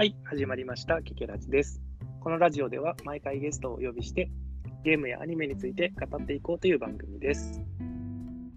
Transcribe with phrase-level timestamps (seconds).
[0.00, 1.82] はい、始まりました、ケケラジです。
[2.20, 4.30] このラジオでは毎回ゲストをお呼びして、
[4.82, 7.60] ゲームやアニメについて語っていこうという番組です。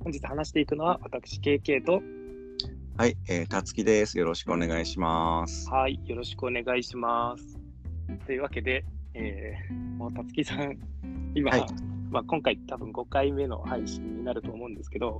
[0.02, 2.02] 本日話していくのは私、KK と、
[2.96, 4.18] はい、えー、たつきです。
[4.18, 5.70] よろしくお願いします。
[5.70, 7.60] はい、よろしくお願いします。
[8.26, 10.80] というわけで、えー、もうたつきさん、
[11.36, 11.66] 今、はい
[12.10, 15.20] まあ、今回多分5回目の配信になると思うんですけど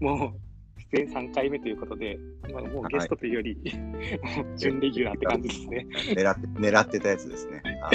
[0.00, 0.47] もう
[0.92, 2.18] 出演3回目ということで、
[2.52, 5.86] まあ、もうゲストというより、もう準レギュラーって感じですね。
[6.16, 7.62] 狙って狙ってたやつですね。
[7.82, 7.90] あ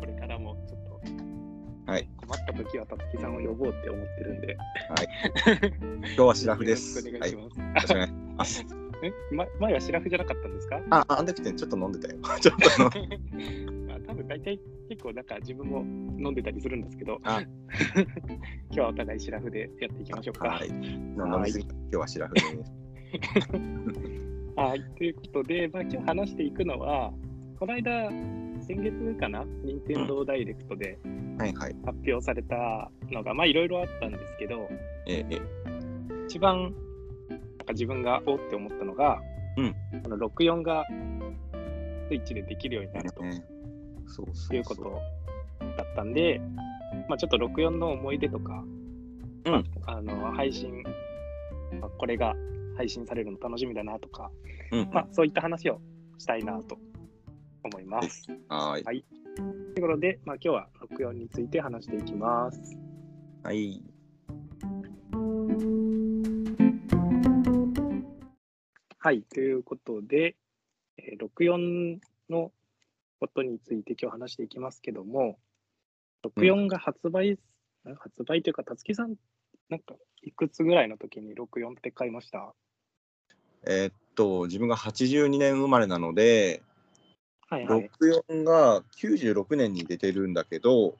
[0.00, 1.00] これからもちょっと、
[1.90, 4.56] はい困った時はたつきさんを呼ぼうって思ってるんで、
[6.00, 7.00] 今日はシラフです。
[7.00, 7.58] おはい、願いします。
[7.58, 8.66] よろしくお願いします。
[9.02, 10.80] えま前はシラフじゃなかったんですか？
[10.90, 12.18] あ、あん時ってちょっと飲んでたよ。
[12.40, 12.90] ちょっと
[14.20, 15.78] 飲んまあ多分大体結構なんか自分も
[16.18, 20.48] 飲んでたりするんですけど、あ 今日はお互いシラフでやっていきましょうか。
[20.48, 20.68] はい。
[20.68, 22.46] 飲みすぎた今日はシラフです。
[24.56, 27.12] はい、ということで、まあ、今日話していくのは、
[27.58, 28.10] この間、
[28.60, 30.98] 先月かな、任天堂ダイレクトで。
[31.48, 34.68] 発表されたのが、まあいろいろあったんですけど、
[35.06, 35.40] えー、え
[36.26, 36.74] 一番
[37.30, 39.20] なんか自分がおって思ったのが、
[39.56, 40.84] うんあの64が
[42.08, 43.44] スイッチでできるようになるとー、ね。
[44.10, 44.56] そうそうそう。
[44.56, 45.00] いうこと
[45.76, 46.40] だったんで、
[47.08, 48.64] まあ、ちょっと64の思い出とか、
[49.44, 50.82] うんまあ、あの配信、
[51.80, 52.34] まあこれが
[52.76, 54.30] 配信されるの楽しみだなとか、
[54.72, 54.90] うん。
[54.92, 55.80] まあ、そういった話を
[56.18, 56.78] したいなと
[57.64, 58.24] 思います。
[58.48, 59.04] はーい。
[59.74, 62.78] ということで、まあ、今日は64について話していきます。
[63.42, 63.82] はい。
[68.98, 70.36] はい、ということで、
[70.98, 72.52] えー64の
[73.20, 75.38] ことについて今日話していきますけども、
[76.24, 77.36] 64が発売、ん
[77.96, 79.14] 発売というか、たつきさん、
[79.68, 82.54] なんか、いくつぐらいの時に64って買いました？
[83.66, 86.62] えーっと、自分が82年生まれなので、
[87.48, 87.90] はいはい。
[88.00, 90.96] 64が96年に出てるんだけど、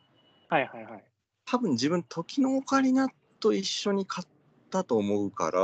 [0.48, 1.04] はいはいはい。
[1.46, 3.08] 多分自分、時のオカリナ
[3.40, 4.28] と一緒に買っ
[4.70, 5.60] たと思うから、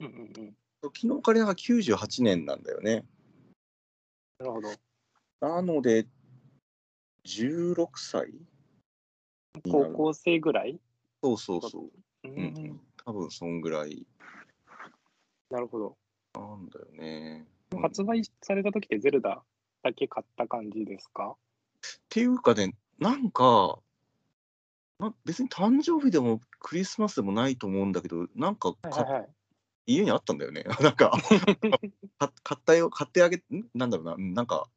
[0.00, 0.54] うんうんうん。
[0.82, 3.04] 時のオカリナが98年なんだよね。
[4.38, 4.68] なるほど。
[5.40, 6.06] なので、
[7.24, 8.32] 16歳
[9.70, 10.80] 高校生ぐらい？
[11.22, 11.90] そうそうそう。
[12.24, 14.06] うんううんん、多分そんぐらい
[15.50, 15.96] なるほど。
[16.34, 17.46] なんだよね。
[17.72, 19.42] うん発売された時ってゼルダ
[19.82, 21.36] だけ買った感じですか？
[21.36, 23.80] っていうかね、なんか、
[24.98, 29.28] な別に誕生日でもクリスマスでもないと思うんだけど、なんかか、はいはいはい。
[29.86, 30.64] 家にあったんだよね。
[30.80, 31.10] なんか
[32.18, 33.68] か買ったよ、買ってあげ、ん？
[33.74, 34.68] なんだろうな、うんなんか、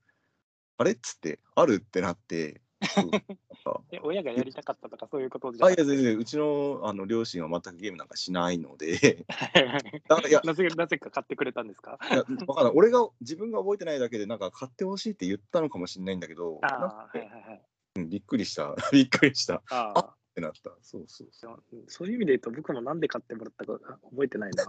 [0.79, 0.91] あれ？
[0.93, 2.61] っつって、あるってなって、
[3.91, 9.25] え、親がやりたかったとかそういうことじゃあ、ないや、全然、うちのあの両親は全くゲームなんかしないので、
[10.07, 11.99] あいや、なぜなぜか買ってくれたんですか？
[12.09, 12.73] いやわかんない。
[12.75, 17.61] 俺が自分が覚えてないだけで、なんか買ってほしいって言ったのかもしれないんだけど、あなんかあ、はいはいはい。
[17.97, 18.73] うんびっくりした。
[18.93, 19.55] びっくりした。
[19.59, 20.71] っああ、てなった。
[20.81, 21.63] そうそうそう。
[21.87, 23.77] そういう意味で言うと、僕もなんで買ってもらったか
[24.11, 24.63] 覚えてないな。
[24.63, 24.67] い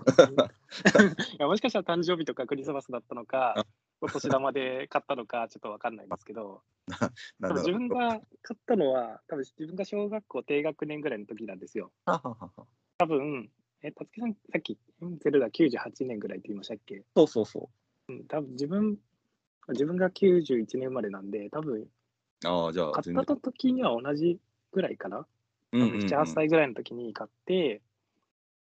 [1.39, 3.65] やもしかしたら誕生日とかクリスマスだったのか、
[4.01, 6.63] お年玉で買ったのか、ちょっとわかんないんですけど、
[7.41, 11.93] 自分が買ったのは、多分自分が小学校低学年ぐらいの時なんですよ。
[12.99, 13.51] 多分、
[13.83, 14.79] え、たつきさん、さっき、
[15.21, 17.05] ゼルダ98年ぐらいって言いましたっけ？
[17.15, 17.71] そうそうそ
[18.09, 18.99] うん、多分自分、
[19.69, 21.89] 自分が91年生まれなんで、多分、う。
[22.47, 24.41] ああ、じゃあ、買った時には同じ
[24.73, 25.27] ぐらいかな？
[25.73, 27.83] うんうんうん、7、8歳ぐらいの時に買って、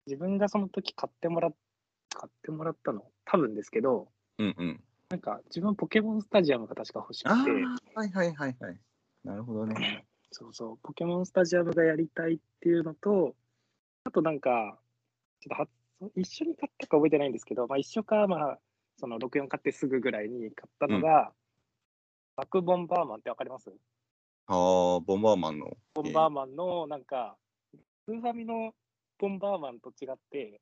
[0.07, 1.55] 自分がその時買ってもらっ
[2.15, 4.09] 買ってもらったの、多分ですけど、
[4.39, 4.85] うんうん。
[5.11, 7.51] なんか自分ポケモンスタジアムが確か欲しくて、、
[7.95, 8.81] はいはいはいはい。
[9.23, 10.07] なるほどね。
[10.31, 13.37] そうそう、ポケモンスタジアムがやりたいっていうのと、
[14.05, 14.79] あとなんか、
[15.41, 15.63] ちょっと
[16.05, 18.59] は一緒に買ったか覚えてないんですけど、まあ一緒か、まあ、
[18.97, 21.33] その64買ってすぐぐらいに買ったのが、
[22.37, 23.71] バックボンバーマンってわかります？
[24.47, 25.77] ああ、ボンバーマンの。
[25.95, 27.37] ボンバーマンのなんか、
[28.09, 28.75] スーファミの
[29.19, 30.61] ボンバーマンと違って、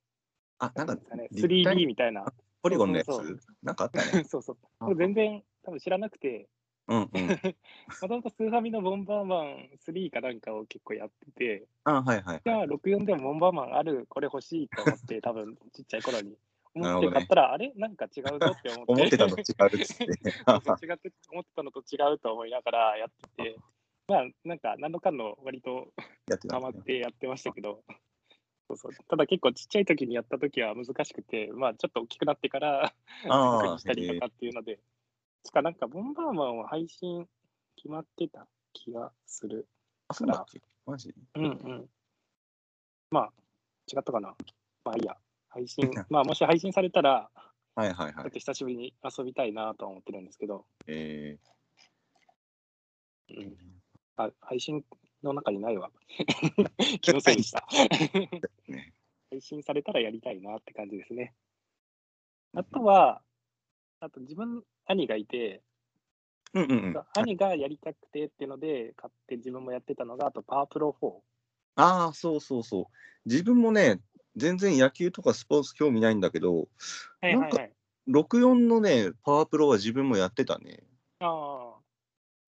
[0.59, 2.27] あ、なんかですかね、立体 3D みたいな。
[2.62, 3.06] ポリゴンのやつ？
[3.06, 4.25] そうそうなんかあったね。
[4.29, 4.56] そうそう。
[4.79, 6.49] これ全然多分知らなくて、
[6.88, 7.29] うんうん。
[7.29, 16.37] もともとスーファミのボンバーマン3かなんかを結構やってて、あはいはいじゃあ64でもボンバーマンある、これ欲しいと思って、 多分ちっちゃい頃に
[16.75, 17.73] 思って買ったら、あれ？
[17.76, 18.93] なんか違うぞって思って。
[18.93, 19.44] 思ってたの違うっ
[19.85, 20.05] つって。
[20.87, 23.56] 違って思ってたのと違うと思いながらやってて、
[24.08, 25.93] まあなんか何のかんの割と
[26.50, 26.73] ハマっ。
[26.73, 27.82] てやってましたけど、
[28.69, 32.93] そうそうただ結構ちっちゃい時にやった時は難しくて、まあちょっと大きくなってからあ
[33.29, 34.79] あ確認したりとかっていうので、
[35.43, 37.29] つかなんかボンバーマンは配信
[37.76, 39.69] 決まってた気がする。
[40.09, 40.61] あ、そうだっけ？
[40.87, 41.14] マジ？
[41.35, 41.91] うんうん。
[43.11, 43.32] まあ
[43.93, 44.35] 違ったかな。
[44.85, 45.17] まあいいや。
[45.49, 47.31] 配信、 まあもし配信されたら
[47.75, 48.38] はいはいはいちょっと。
[48.38, 51.38] 久しぶりに遊びたいなとは思ってるんですけど、え
[53.29, 53.56] うん、
[54.17, 54.82] あ配信
[55.25, 55.91] の中にないわ。
[57.01, 57.67] 気のせいでした。
[58.69, 58.93] ね
[59.31, 61.35] 配信されたらやりたいなって感じですね。
[62.55, 63.23] あとは、
[64.01, 67.03] あと自分、兄がいて、ー、うんうんうん。
[67.17, 71.21] 兄がやりたくてっていうので、買って自分もやってたのが、あとパワープロ4。
[71.77, 72.85] ああ、そうそうそう。
[73.25, 74.01] 自分もね、
[74.37, 76.67] 全然野球とかスポーツ興味ないんだけど、なんか
[77.21, 77.73] はいはいはい。
[78.09, 80.83] 64のね、パワープロは自分もやってたね。
[81.21, 81.72] ああ。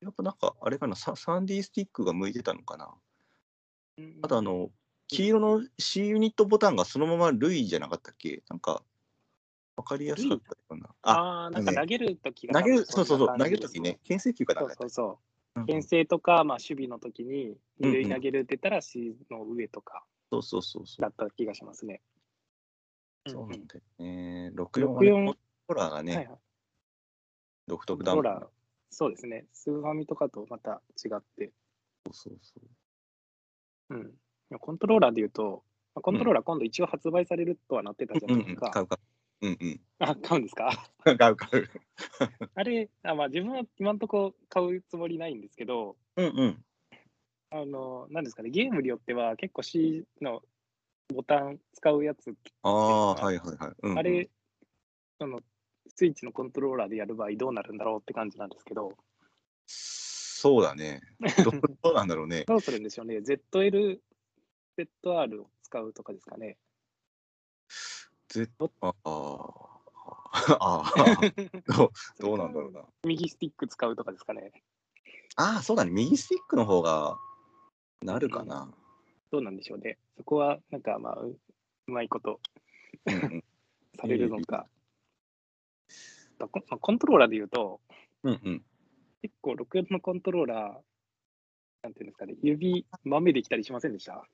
[0.05, 2.95] やっぱなんか、あれかな、ササンディスティックが向いてたのかな。
[3.99, 4.71] うんあとあの、
[5.09, 8.43] 黄色の C ユニットボタンがそのまま類じゃなかったっけ？
[8.49, 8.83] なんか、
[9.77, 10.95] わかりやすかったかな。
[11.03, 15.05] あ、ああ、なんかね投げるときが投げる、そうそうそう、投げるときね、牽制球かなんかそうそうそ
[15.56, 15.61] う。
[15.61, 21.09] うん牽制とか、まあ、守備の時に、うん二塁投げるって言ったら C の上とかそうそうそうそうだ。
[21.09, 22.03] った気がしますね。
[23.29, 24.51] そうなんんだよね。
[24.56, 25.35] 64はね、64コン
[25.69, 26.29] トローラーがね。
[27.69, 28.51] 独特だもんコントローラー、
[28.94, 29.46] そうですね。
[29.52, 31.52] スーファミとかとまた違って。
[32.06, 32.61] そうそうそ
[33.91, 33.94] う。
[33.96, 33.99] う
[34.56, 34.58] ん。
[34.58, 35.64] コントローラーで言うと、
[35.94, 38.67] まあコントローラー今度一応発売されるとはなってたじゃうんないですか。
[38.67, 38.99] うん、買う買
[39.43, 39.46] う。
[39.46, 39.81] うんうん。
[39.99, 40.70] あ、買うんですか？
[41.19, 41.69] 買う買う。
[42.55, 46.64] あれ、あまあ、自分は今んとこ買うつもりないんですけど、うんうん。
[47.50, 50.43] あの、なんですかね、ゲームによっては結構 C の
[51.08, 53.75] ボタン使うやつ、ああ、はいはいはい。
[53.82, 54.31] うんうんあれ、
[55.19, 55.41] その、
[55.96, 58.93] スイッチのコントローラーでやる場合どうなるんだろうって感じなんですけど、
[59.67, 61.00] そうだね。
[61.43, 61.52] どう
[61.82, 62.44] どうなんだろうね。
[62.44, 63.17] どうするんでしょうね。
[63.19, 63.99] ZL、
[64.76, 66.58] ZR を使うとかですかね。
[68.29, 68.93] ぜああ。
[69.05, 70.85] ああ。
[71.75, 72.85] どうどうなんだろうな。
[73.05, 74.52] 右スティック使うとかですかね。
[75.37, 75.91] ああ、そうだね。
[75.93, 77.17] 右スティックの方が
[78.02, 78.70] なるかな。
[79.31, 79.99] どうなんでしょうね。
[80.17, 81.38] そこは、なんかまあ、う
[81.87, 82.41] うまいこと
[83.96, 84.69] されるのか。
[86.38, 87.81] だコまあコントローラーで言うと、
[88.22, 88.62] うんうん。
[89.22, 90.82] 結構64のコントローラー、
[91.82, 94.25] なんていうんですかね、指豆できたりしませんでした？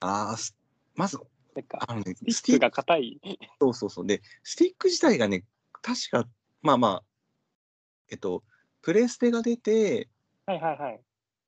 [0.00, 0.56] ああ、す
[0.94, 1.18] まず、
[1.54, 3.20] なんか、あのね、スティックが硬い。
[3.60, 4.06] そうそうそう。
[4.06, 5.44] で、スティック自体がね、
[5.82, 6.28] 確か、
[6.62, 7.02] まあまあ、
[8.10, 8.42] えっと、
[8.82, 10.08] プレステが出て、
[10.46, 11.00] はいはいはい。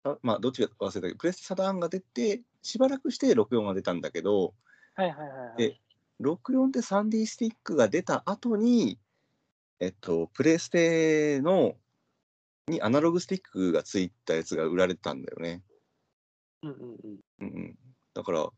[0.05, 4.55] あまあ、どっちか忘れたけど、プレステサターンが出て、しばらくして64が出たんだけど、
[4.95, 5.57] はいはいはいはい。
[5.57, 5.81] で
[6.21, 8.99] 64で 3D スティックが出た後に、
[9.81, 11.75] えっと、プレステの、
[12.69, 15.65] にアナログスティックがついたやつが売られてたんだよね。
[16.63, 17.21] うんうんうん。
[17.41, 17.79] うんうん。
[18.15, 18.51] だから、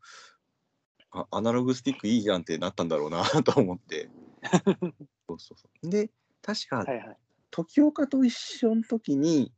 [1.11, 4.11] あアナログスティックいいじゃんってなったんだろうな と思って。
[5.29, 5.91] そうそうそう。
[5.91, 6.11] で、
[6.43, 7.19] 確か、はいはい。
[7.51, 9.53] 時岡と一緒の時に、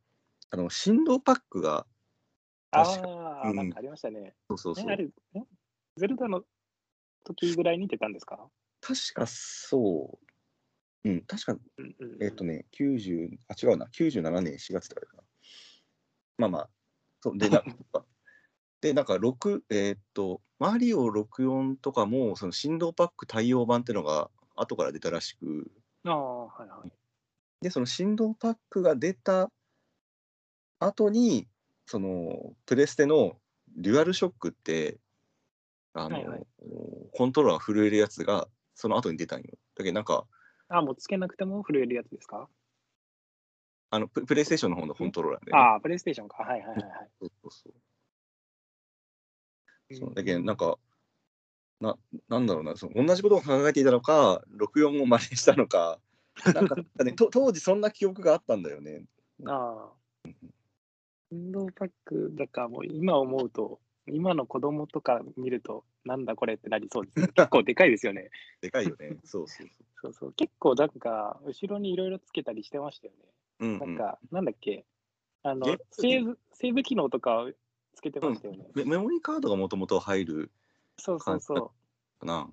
[0.51, 1.87] あの、振動パックが、
[2.71, 3.09] 確か
[3.41, 4.35] ああ、うんなんかありましたね。
[4.49, 4.91] そうそうそう。
[4.91, 5.39] えあれ、え
[5.97, 6.43] ゼルダの
[7.25, 8.49] 時ぐらいに出たんですか？
[8.81, 10.24] 確かそう。
[11.05, 11.57] うん、確か、
[12.19, 15.23] えっとね、90、あ、違うな、97年4月とかだかな。
[16.37, 16.69] まあまあ、
[17.21, 17.63] そう、で、な
[18.81, 25.71] で、なんか6、えーっと、マリオ64とかも、その振動パック対応版っていうのが後から出たらしく、
[26.05, 26.91] ああ、はいはい。
[27.61, 29.51] で、その振動パックが出た
[30.79, 31.47] 後に、
[31.85, 33.39] その、プレステの
[33.75, 34.97] デュアルショックって、
[35.93, 36.47] あの、はいはい。
[37.13, 39.45] コントローラー震えるやつが、その後に出たんよ。
[39.75, 40.27] だけど、なんか、
[40.69, 42.49] あもうつけなくても震えるやつですか？
[43.91, 45.57] あのププレイステーションの方のコントローラーで、ね。
[45.57, 46.43] ああ、プレイステーションか。
[46.43, 47.09] はいはいはいはい。
[47.19, 47.73] そうそうそう。
[49.93, 50.79] そうだけど、なんか、
[51.79, 51.95] な
[52.27, 55.99] なんだろうな、その同じことを考えていたのか、64を真似したのか、
[56.53, 59.05] なんか、ね、と当時そんな記憶があったんだよね。
[59.45, 60.29] ああ。
[61.31, 67.27] 運動パック、だからもう今思うと、今の子供とか見ると、なんだこれってなりそうですね。
[67.35, 68.29] 結構でかいですよね。
[68.61, 69.17] でかいよね。
[69.23, 70.33] そうそうそそうそう。
[70.33, 73.19] 結構なんか、後ろにいろいろつけたりしてましたよね。
[73.59, 73.65] う。
[73.65, 74.85] うん、うんなんか、なんだっけ、
[75.43, 77.47] あのセーブ、セーブ機能とか
[77.93, 78.67] つけてましたよね。
[78.75, 78.85] メ。
[78.85, 80.51] メモリーカードがもともと入る
[80.97, 82.19] そうそうそう。
[82.19, 82.51] かな。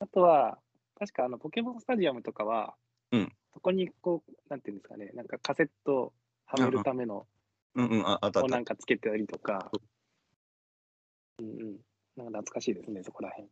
[0.00, 0.58] あとは、
[0.98, 2.74] 確かあの、ポケモンスタジアムとかは、
[3.12, 6.12] うんそこにこう、なんていうんですかね、なんかカセットを
[6.46, 7.26] はめるための、
[7.74, 8.64] うんうん、ああったなん。
[8.64, 9.70] かつけたりとか、
[11.40, 11.80] うんうん。
[12.18, 13.48] なんか懐かしいですね、そこら辺。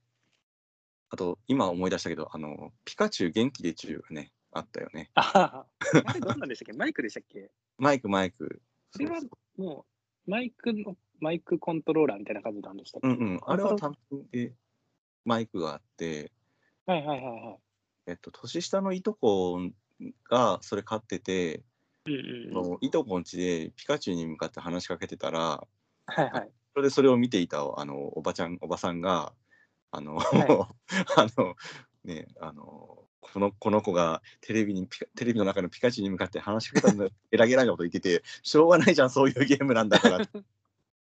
[1.10, 5.10] あと、今思い出したけど、あの、ピカチュウ元気でチュウがね、あったよね。
[5.14, 5.64] あ
[6.04, 6.72] あれどんなんでしたっけ？
[6.76, 7.50] マイクでしたっけ？
[7.78, 8.60] マイク、マイク。
[8.90, 9.20] それは
[9.56, 9.86] も
[10.26, 13.40] う、マイクの、マイクコントローラーみたいな感じなんでしたっけ、うんうん。
[13.46, 14.52] あれは単品で
[15.24, 16.32] マイクがあって、
[16.86, 17.58] はいはいはいはい。
[18.06, 19.60] えっと、年下のいとこ
[20.28, 21.62] がそれ買ってて、
[22.06, 25.66] うんうんのいとこんちでピカチュウに向かって話しかけてたら、
[26.06, 26.52] はいはい。
[26.76, 29.32] それでそれを見ていたあのおばちゃん、おばさんが、
[29.92, 30.68] あの、は
[31.16, 31.56] あの、
[32.04, 40.18] ね、あの、このこの子がテレビにピカテレビの中のピカチュウに向かって話しかけたんだゲラゲラなこと言ってて しょうがないじゃんそういうゲームなんだから。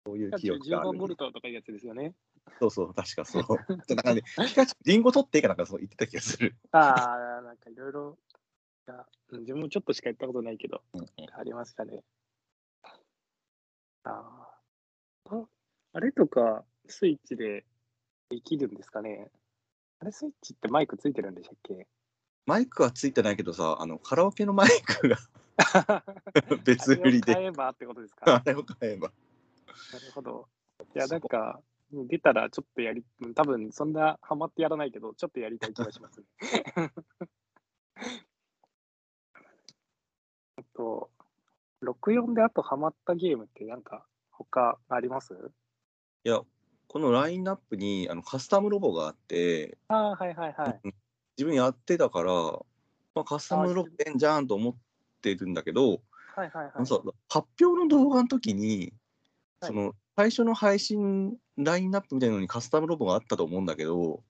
[0.04, 0.88] そういう記憶10がある。
[0.90, 2.14] 番ボルトとかいうやつですよね。
[2.60, 3.44] そうそう確かそう。
[3.68, 8.18] なんかねピカチュウリンゴ取ってかなんかそう言ってた気がする、ああ、なんかいろいろ、
[9.30, 11.08] 自分もちょっとしかやったことないけど、うんうん。
[11.32, 12.04] ありましたね。
[14.04, 14.51] あー
[15.92, 17.64] あ、あれとか、スイッチで
[18.30, 19.30] できるんですかね？
[20.00, 21.86] あれ、スイッチってマイクついてるんでしたっけ？
[22.46, 25.16] マイクはついてないけどさあのカラオケのマイクが
[26.64, 27.32] 別売りで。
[27.36, 28.34] あれを買えばってことですか？
[28.34, 29.12] あれを買えば。
[29.92, 30.48] なるほど。
[30.94, 31.60] いや、なんか、
[31.92, 36.26] 出たらちょっとやり、多分そんなハマってやらないけど、ちょっとやりたい気がしますね。
[40.56, 41.10] あと、
[41.82, 45.52] 64であとハマったゲームってなんか他あります？
[46.24, 46.40] いや
[46.88, 50.80] このラインナップにあのカスタムロボがあってああ、はいはいはい。
[51.38, 54.74] 自分やってたから、まあ、カスタムロボえんじゃんと思っ
[55.22, 56.02] てるんだけど、
[56.34, 56.72] はいはいはい。
[56.74, 58.92] 発表の動画の時に、
[59.60, 64.22] はいその最初の配信ラインナップみたいなのにカスタムロボがあったと思うんだけど、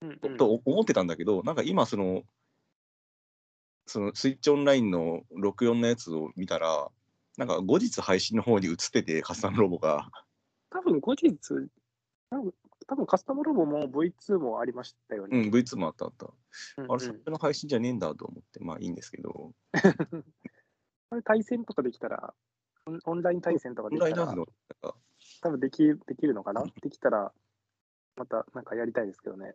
[0.00, 2.22] うんうんと思ってたんだけどなんか今その
[3.86, 6.88] そのスイッチオンラインの64のやつを見たら
[7.36, 10.08] なんか後日配信の方に映っててカスタムロボが
[10.70, 11.30] 多分後日、
[12.30, 12.54] 多分
[12.88, 15.48] 多分カスタムロボも V2 もありましたようんね。
[15.48, 16.26] V2 もあったあった、
[16.78, 19.52] うんうんあれ最初の配信じゃねえんだと思ってまあいいんですけど
[21.10, 22.34] これ対戦とかできたら、
[23.04, 24.34] オンライン対戦とかオできたら
[25.40, 26.64] 多分できできるのかな？
[26.82, 27.32] できたら、
[28.16, 29.54] またなんかやりたいですけどね。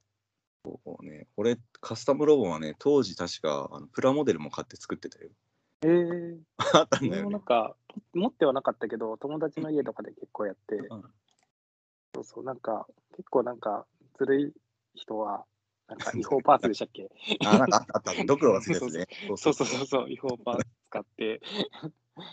[0.64, 5.30] そうね、俺、カスタムロボはね、当時確かあのプラモデルも買って作ってたよ。
[5.84, 6.40] えー、
[6.80, 7.46] あったんだ自分もなんよね。
[7.46, 7.76] か、
[8.14, 11.04] 持ってはなかったけど、友達の家とかで結構やって、うん
[12.14, 13.86] そうそう、なんか、結構なんか、
[14.18, 14.54] ずるい
[14.96, 15.46] 人は、
[15.88, 17.10] なんか 違法パーツでしたっけ？
[17.46, 18.26] あ、なんかあったあった。
[18.26, 19.08] ドクロがついたやつね。
[19.28, 21.42] そうそうそうそう、違法パーツ使って、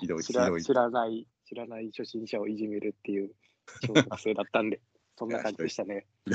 [0.00, 0.60] 知ら。
[0.60, 3.34] 知らない、知らない初心者をいじめるっていう
[3.86, 4.80] 小学生だったんで、
[5.16, 6.06] そんな感じでしたね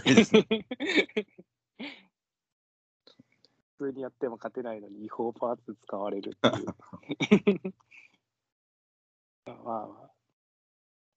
[3.77, 7.73] 普通にやっても勝てないのに違法パーツ使われるっていう。
[9.45, 10.09] まあまあ、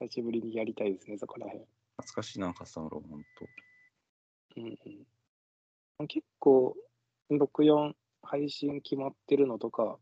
[0.01, 1.65] 久しぶりにやりたいですね、そこら辺。
[1.97, 3.27] 懐かしいな、カスタムロボ、ほんと。
[4.57, 4.79] うん
[6.01, 6.77] うん、結構、
[7.31, 9.99] 64配信決まってるのとか、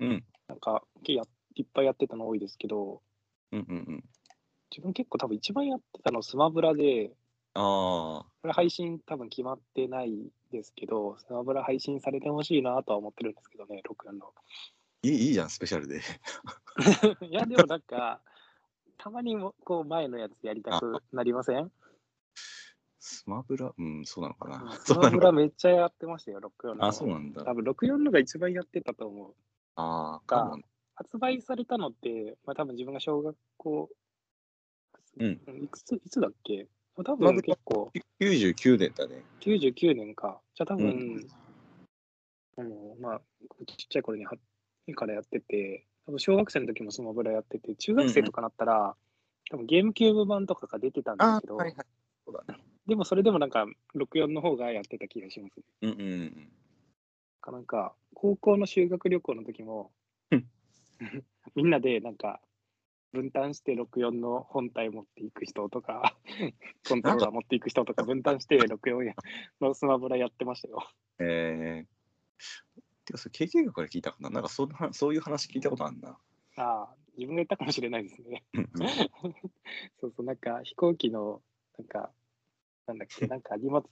[0.00, 1.22] うん、なんかや
[1.54, 3.00] いっぱいやってたの多いですけど、
[3.52, 4.04] うん、うん、うん。
[4.70, 7.12] 自分結構多分一番やってたのスマブラで、
[7.54, 14.34] ああ、これ配信多分決まってないですけど、スマブラ配信されてほしいなとは思ってるんですけどね、64の。
[15.06, 16.00] いいいいじゃん、スペシャルで。
[17.28, 18.20] いや、でもなんか、
[18.98, 21.70] たまにもこう前のやつやりたくなりません？
[22.98, 24.72] スマブラ、うん、 そうなのかな。
[24.72, 26.84] スマブラめっちゃやってましたよ、64の。
[26.86, 27.44] あ、そうなんだ。
[27.44, 29.34] 多分64のが一番やってたと思う。
[29.76, 30.58] ああ、か。
[30.96, 33.90] 発売されたのって、まあ多分自分が小学校、
[35.18, 36.68] うんいくつ、いつだっけ？
[36.96, 39.22] 多分結構99年だね。
[39.40, 40.40] 99年か。
[40.54, 41.28] じゃあ多分、うん
[42.58, 43.20] あのまあ、
[43.66, 44.32] ちっちゃい頃には
[44.94, 48.96] からやってて、多分小学生の時もスマブラやってて、中学生とかなったら、
[49.50, 51.74] 多分ゲームキューブ版とかが出てたんですけど、はい。
[52.24, 52.60] そうだね。
[52.86, 53.66] でもそれでもなんか
[53.96, 55.60] 64の方がやってた気がします。
[55.82, 56.52] うん、うん、うん。
[57.52, 59.92] なんか高校の修学旅行の時も
[60.30, 60.46] うん
[61.54, 62.40] みんなでなんか
[63.12, 66.16] 分担して64の本体持っていく人とか
[66.88, 69.14] コントローラー持っていく人とか分担して64や
[69.60, 70.86] のスマブラやってましたよ。
[71.18, 72.42] えー、
[73.06, 76.18] てか、それ、経験学から聞いたかななんかそんな、そういう話聞いたことあるな。
[76.58, 78.44] ああ自分が言ったかもしれないですね。
[80.00, 81.42] そうそうなんか飛行機の
[81.78, 82.10] なんか
[82.86, 83.82] なんだっけ なんか荷物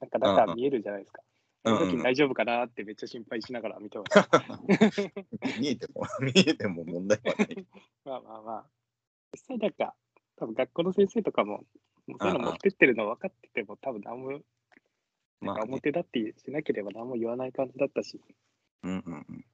[0.00, 1.22] なんか中見えるじゃないですか。
[1.64, 4.28] その時に大丈夫かなってめっちゃ心配しながら見てました。
[5.60, 7.66] 見えても、見えても問題はない。
[8.04, 8.66] まあまあまあ。
[9.32, 9.94] 実際なんか、
[10.34, 11.64] 多分学校の先生とかも、
[12.08, 14.40] もうそういうの持ってってるの分かってても、多分何も、
[15.40, 18.20] なんか表立ってしなければ何も言わない感じだったし、
[18.82, 19.44] うんうんうん。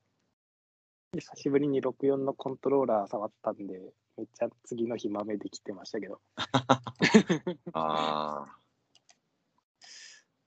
[1.15, 6.21] 久しぶりに64のコントローラー触ったんで、めっちゃ次の日豆できてましたけど。
[7.73, 8.59] ああ。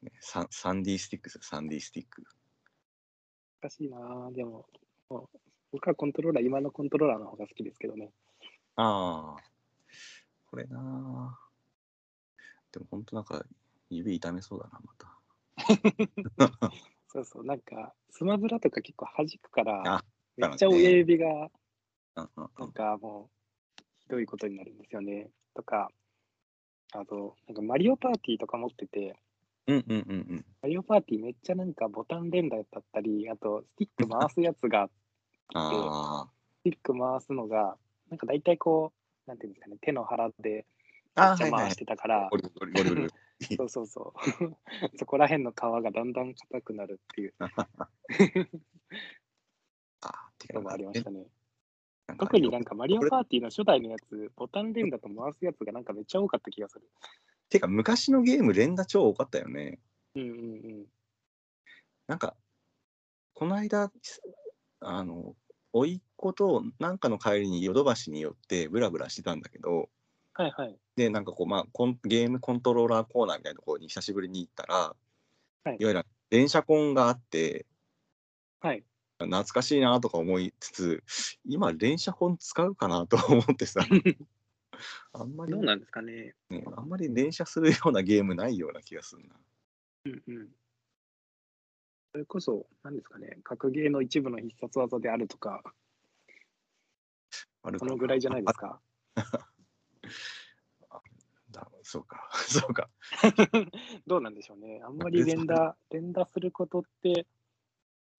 [0.01, 2.23] ねサンサンディスティックですよ、サンディスティック。
[3.61, 4.65] 難しいなぁでも、
[5.09, 5.39] もう
[5.71, 8.11] 僕はコントローラー、今のコントローラーの方が好きですけどね。
[8.75, 9.43] ああ。
[10.47, 11.49] これなあ
[12.73, 13.45] でも本当なんか
[13.89, 15.17] 指痛めそうだな、また。
[17.11, 20.03] そうそう、なんか、スマブラとか結構弾くからあ、
[20.37, 21.49] めっちゃ親指が、
[22.15, 23.29] なんんかも
[23.77, 25.29] う、ひどいことになるんですよね。
[25.53, 25.89] とか、
[26.93, 29.17] あと、なんかマリオパーティーとか持ってて、
[29.67, 30.45] うんうんうんうん。
[30.61, 34.89] マリオパーティーめっちゃなんかボタン連打だったり、あとスティック回すやつが、
[35.53, 36.29] あ
[36.61, 37.77] スティック回すのが、
[38.09, 38.93] なんか大体こ
[39.27, 40.65] う、なんていうんですかね、手の腹で
[41.17, 41.75] めっちゃ回し。
[41.75, 42.29] てたから。
[43.57, 44.19] そうそうそう。
[44.97, 51.27] そこら辺の皮がだんだん硬くなるっていう あーてかのもありましたね。
[52.17, 56.89] 特になんかマリオパーティーの初代のやつ、ボタン連打と回すやつがなんかめっちゃ多かった気がする。
[57.49, 59.79] てか昔のゲーム連打超多かったよね。
[60.15, 60.33] うんうんう
[60.83, 60.85] ん。
[62.07, 62.35] なんか、
[63.33, 63.91] この間、
[64.81, 65.35] あの、
[65.73, 69.89] 甥っ子となんかの帰りにヨドバシに寄ってブラブラしてたんだけど、
[70.33, 70.77] はいはい。
[70.95, 74.95] で、なんかこう、まあ、コンゲームコントローラーコーナーみたいなところに久しぶりに行ったら、
[75.63, 77.65] はいいわゆる電車コンがあって、
[78.61, 78.83] はい。
[79.19, 81.03] 懐かしいなとか思いつつ、
[81.45, 83.81] 今、連射本使うかなと思ってさ、
[85.13, 86.35] あんまり、どうなんですかね。
[86.49, 89.35] ね、あんまり連射するようなゲームないような気がするな。
[90.05, 90.49] うんうん。
[92.13, 95.61] それこそ、なんですかね、格ゲーの一部の必殺技であるとか、
[97.63, 98.81] あるかなこのぐらいじゃないですか。
[101.51, 102.89] だそうか、そうか。
[104.07, 104.81] どうなんでしょうね。
[104.83, 107.27] あんまり連打、連打することって、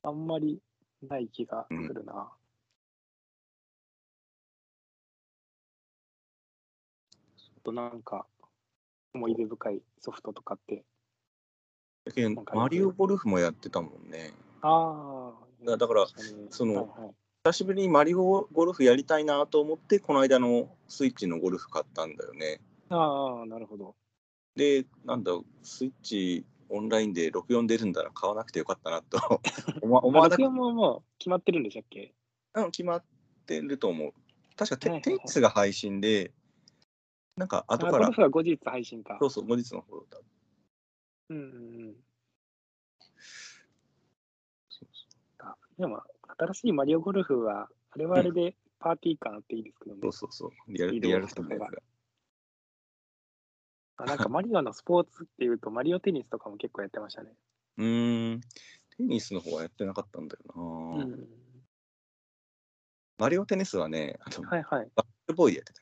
[0.03, 0.61] あんまり
[1.03, 2.33] ない気がするな。
[7.37, 8.27] ちょっとなんか、
[9.15, 10.85] 思い出深いソフトとかって。
[12.53, 14.33] マリオゴルフもやってたもんね。
[14.61, 15.53] ああ。
[15.65, 16.07] だだから
[16.51, 22.61] そのはいはい久しぶりにマリオゴルフやりたいなと思って、この間のスイッチのゴルフ買ったんだよね。
[22.89, 23.97] ああ、なるほど。
[24.55, 29.19] で、なんだ、スイッチオンラインで64出るんだら買わなくてよかったなと
[29.83, 32.15] 思わなく録音ももう決まってるんでしたっけ？
[32.55, 33.05] うん決まっ
[33.47, 34.13] てると思う。
[34.55, 36.31] 確かテ,、はいはいはいテニスが配信で、
[37.37, 39.19] なんか後からあゴル、フは後日配信か。
[39.21, 40.21] そうそう、後日の方だ。
[41.31, 41.49] うんうんう
[41.89, 42.05] ん。
[44.69, 44.89] そう
[45.41, 46.05] あでも、
[46.39, 50.01] 新しいマリオゴルフは、あれはあれでパーティー感あっていいですけどね。
[50.03, 51.83] そうそうそう、リアルリアルタイムのやつが。
[53.99, 57.31] あなんかマリオのスポーツっていうと、マリオテニスとかも結構やってましたね。
[57.77, 58.41] うーん、
[58.97, 61.05] テニスの方はやってなかったんだよな。
[61.05, 61.29] うん。
[63.19, 64.89] マリオテニスはね、あのはいはい。
[64.97, 65.82] バーチャルボーイでやってた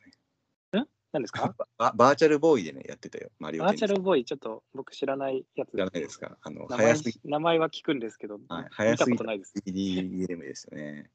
[1.13, 1.53] 何ですか？
[1.77, 3.77] ババーチャルボーイでね、やってたよ、マリオバー。
[3.77, 6.37] チャルボーイ、ちょっと僕知らないやつじゃないですか？
[6.41, 9.53] あの、名前早すぎ、名前は聞くんですけど、はい見たことないです。
[9.65, 11.09] 3D ゲームですよね。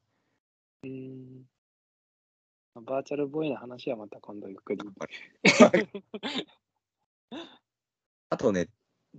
[0.83, 1.43] うん
[2.75, 4.79] バーチャルボーイの話はまた今度ゆっくり。
[8.29, 8.69] あとね、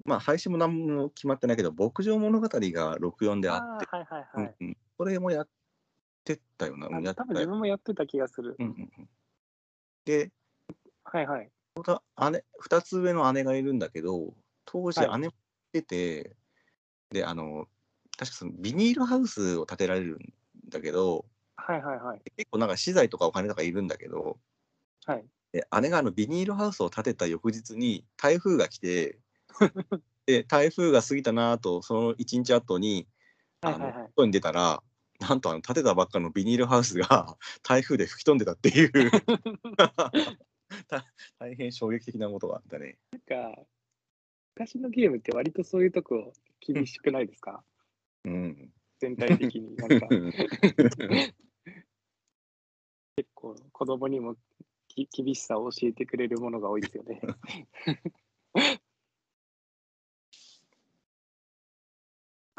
[0.04, 2.50] まあ、配信も何も決まってないけど、牧場物語が
[2.98, 4.54] 64であって、あーはいはいはい。
[4.60, 5.48] うんうんそれもやっ
[6.24, 6.88] てたよな。
[6.88, 7.34] うんやあ多分。
[7.34, 8.56] 自分もやってた気がする。
[8.58, 9.08] うんうんうん
[10.04, 10.30] で、
[11.12, 11.50] はいはい。
[12.32, 15.34] 姉2つ上の姉がいるんだけど、当時はい姉も
[15.72, 16.36] 出て、
[17.10, 17.66] で、あの、
[18.16, 20.18] 確かそのビニールハウスを建てられるん
[20.68, 21.24] だけど、
[21.56, 22.20] はいはいはい。
[22.36, 24.38] 結構なんか資材とかお金とかいるんだけど、
[25.06, 25.24] はい。
[25.52, 29.18] で姉があのビニールハウスを建てた翌日に台風が来て
[30.26, 33.08] で台風が過ぎたなとその1日後に
[33.62, 34.82] あのはいはいはい外に出たら
[35.20, 39.10] なんとあの建てたばっかのビニールハウスが 台風で吹き飛んでたっていう
[39.76, 39.92] た
[41.38, 42.98] 大変衝撃的なことがあったね。
[43.12, 43.20] なん
[43.54, 43.62] か、
[44.54, 47.62] 昔のゲームって割とそういうとこ厳しくないですか？
[48.24, 49.76] うん、全体的に。
[49.76, 50.08] なんか
[53.16, 54.36] 結構子供にも
[54.88, 57.20] き厳しさを教えてくれるものが多いですよね。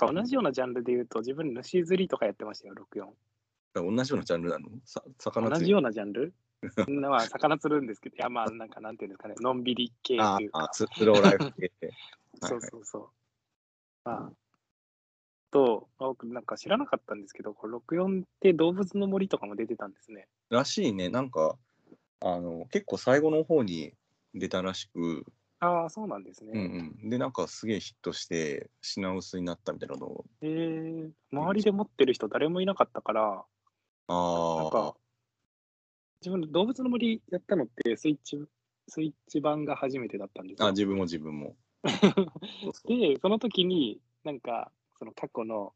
[0.02, 2.76] 同じようなジャンルで言うと、自分、主釣りとかやってましたよ、
[3.74, 3.94] 64。
[3.96, 4.70] 同じようなジャンルなの？
[4.86, 6.34] さ魚同じようなジャンル？
[7.10, 10.64] まあ、魚釣るんですけど、いや、まあ、なんか、なんていうんですかね、のんびり系とあいうか。
[10.66, 11.72] あ、ススローライフ系。
[12.42, 13.10] そうそうそう。
[14.04, 14.34] まあ、
[15.52, 20.28] と、まあ僕なんか知らなかったんですけど、これ64って動物の森とかも出てたんですね。
[20.50, 21.58] らしいね、なんか
[22.22, 23.94] あの結構最後の方に
[24.34, 25.26] 出たらしく、
[25.60, 26.52] ああ、そうなんですね。
[26.54, 30.26] うんうん、でなんかすげえヒットして品薄になったみたいなのを。
[30.42, 34.96] えー、周りで持ってる人誰もいなかったから、なんあか、
[36.22, 38.38] 自分動物の森やったのってスイッチ、
[38.88, 40.66] スイッチ版が初めてだったんですよ。
[40.66, 41.56] ああ自分も自分も。
[42.88, 45.74] で、その時に、なんか、その過去の、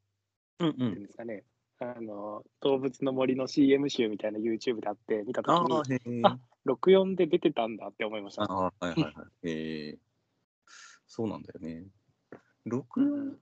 [0.60, 1.46] うんうなんていうんですかね、
[1.80, 5.82] あの、動物の森の CM 集みたいな YouTube であって、見たあ時に、
[6.24, 8.44] ああ64で出てたんだって思いました。
[8.44, 9.14] ああはいはいはい。
[9.50, 10.00] へえ
[11.08, 11.88] そうなんだよね。
[12.96, 13.38] う64ん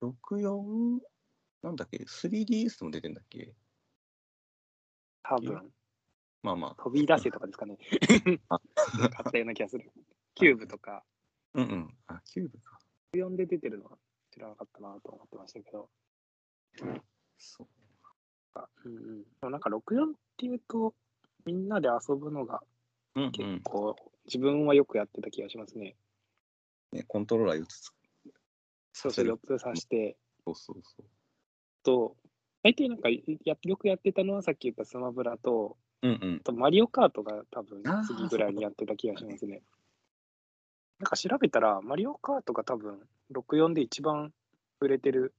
[0.00, 1.00] 64
[1.62, 3.54] なんだっけ？3DS も出てんだっけ？
[5.22, 5.72] 多分、
[6.42, 7.78] まあまあ飛び出せとかですかね。
[8.48, 9.90] ああったような気がする。
[10.34, 11.04] キューブとか。
[11.54, 11.98] うんうん。
[12.06, 12.78] あ、キューブか。
[13.14, 13.98] 64で出てるのは
[14.30, 15.90] 知らなかったなと思ってましたけど。
[17.38, 17.68] そう。
[18.84, 20.94] うんうん、でもなんか64っていうと、
[21.44, 22.62] みんなで遊ぶのが
[23.14, 23.60] うんう結ん。
[23.62, 23.96] 構、
[24.26, 25.96] 自分はよくやってた気がしますね。
[26.92, 27.92] ね、コントローラー4つ
[28.92, 31.04] そうそう、4つ刺して、そうそうそう。
[31.82, 32.16] と、
[32.62, 36.44] 大体なんかやよくやってたのはさっき言ったスマブラと、うんうんあ。
[36.44, 39.62] とマリオカートが多分次ぐらいにやってた気がしますね。
[40.98, 42.98] なんか調べたら、マリオカートが多分
[43.34, 44.32] 64で一番
[44.80, 45.34] 売れてる、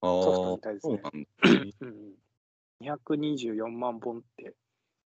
[0.00, 1.80] あソフトみたいあ、ですねそうなんだ。
[1.80, 4.54] うんうん、224万本って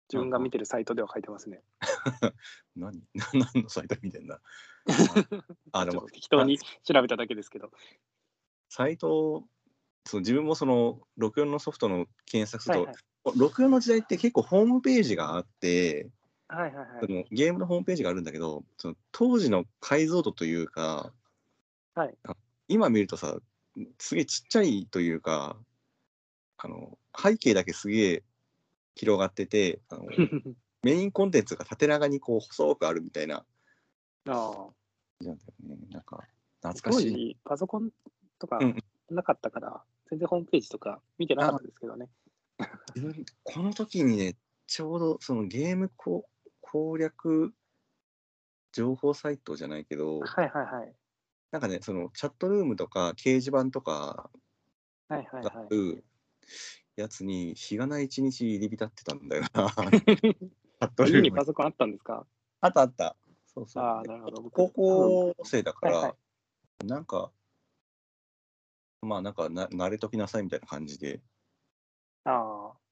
[0.10, 1.62] 自分が見てるサイトでは書いてますね。
[2.76, 3.02] 何
[3.34, 4.40] 何のサイト見てんだ
[5.74, 7.72] あ、でも適当に調べただけですけど。
[8.70, 9.44] サイト、
[10.06, 16.10] そう自分もその64のソフトの検索すると、はいはい64の時代って結構ホームページがあって、
[16.48, 17.26] はいはいはい。
[17.32, 21.12] ゲームのホームページがあるんだけど、その当時の解像度というか、
[21.96, 22.36] はいあ
[22.68, 23.38] 今見るとさ、
[24.00, 25.58] すげえちっちゃいというか、
[26.58, 28.24] あの背景だけすげえ
[28.96, 30.06] 広がってて、あの
[30.84, 33.46] メインコンテンツが縦長にこう細くあるみたいな
[34.28, 35.78] ああなんだよね。
[35.92, 36.24] なんか
[36.62, 37.12] 懐か当しい。
[37.12, 37.92] 時パソコン
[38.40, 38.78] とかうん
[39.10, 42.10] なかったから、全然ホームページとか見てなかったですけどね。
[42.96, 44.36] 自分この時にね、
[44.68, 46.26] ちょうどそのゲームこ
[46.62, 47.54] 攻略
[48.72, 50.96] 情報サイトじゃないけど、はいはいはい。
[51.52, 54.32] なんかね、そのチャットルームとか掲示板とか
[55.10, 55.70] はいはいがあはい。
[55.70, 56.04] る
[56.96, 59.70] やつに日がない一日入り浸ってたんだよな。
[59.76, 62.26] チャットル家にームパソコンあったんですか？
[62.62, 63.16] あったあった。
[63.48, 63.84] そうそう。
[63.84, 64.42] ああ、なるほど。
[64.42, 66.18] 僕高校生だから、はいはい
[66.86, 67.32] なんか、
[69.02, 71.22] まあなんかな慣れときなさいみたいな感じで。
[72.26, 72.84] ああ。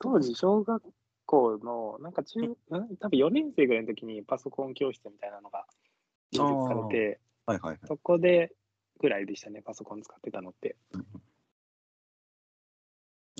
[0.00, 0.82] 当時、小学
[1.26, 2.56] 校の、なんか中、ん
[2.98, 5.66] 多分4年生ぐらいの時にパソコン教室みたいなのが
[6.32, 7.78] 充実されて、はいはいはい。
[7.86, 8.52] そこで
[8.98, 10.76] ぐらいでしたね、パソコン使ってたのって。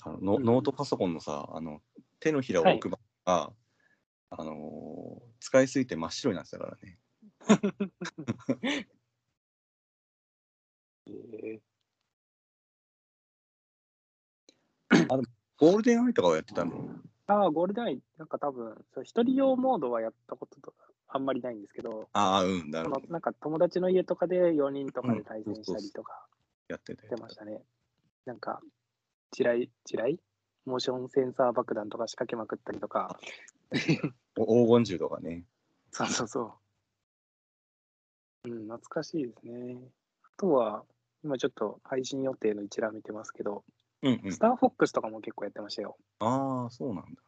[0.02, 1.82] あのノートパソコンのさ、あの
[2.20, 3.52] 手のひらを置く場所が、
[4.30, 6.98] あのー使いすぎて真っ白になってたからね。
[11.06, 11.60] え
[15.58, 16.72] ゴールデンアイとかはやってたの？
[16.72, 16.88] ー
[17.26, 20.74] ああ、ゴールデンアイ、なんか多分、そう一人用モードはやったことと
[21.08, 23.08] あんまりないんですけど、ああ、うん、なるほど。
[23.08, 26.26] なんか友達の家とかで4人とかで対戦したりとか
[26.68, 27.62] やってたしてましたね。
[28.26, 28.60] なんか、
[29.30, 30.20] 地雷、地雷？
[30.66, 33.18] モーションセンサー爆弾とか仕掛けまくったりとか、
[34.36, 35.44] お黄金銃とかね。
[35.90, 36.54] そうそうそ
[38.44, 38.50] う。
[38.50, 39.76] うん、懐かしいですね。
[40.22, 40.84] あとは、
[41.24, 43.64] 今ちょっと配信予定の一覧見てますけど、
[44.02, 44.38] うんうんス。
[44.38, 45.96] ターフォックスとかも結構やってましたよ。
[46.20, 47.22] ああ、そうなんだ。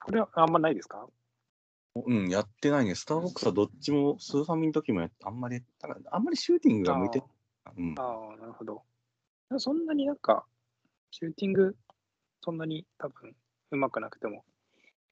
[0.00, 1.06] これはあんまないですか？
[1.94, 2.94] うん、やってないね。
[2.94, 7.22] スターボックスはどっちも、スーファミの時もあんまり、だからあんまりシューティングが向いて、
[7.76, 8.82] うん、ああ、なるほど。
[9.56, 10.44] そんなになんか、
[11.10, 11.76] シューティング、
[12.42, 13.34] そんなに多分、
[13.72, 14.44] うまくなくても